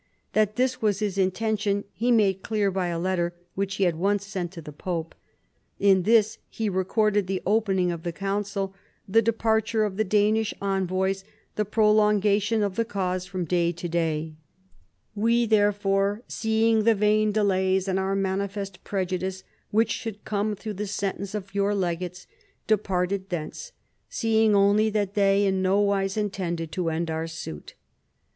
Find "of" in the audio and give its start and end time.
7.91-8.01, 9.83-9.97, 12.63-12.77, 21.35-21.53